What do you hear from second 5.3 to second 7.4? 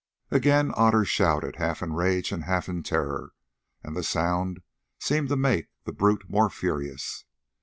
make the brute more furious.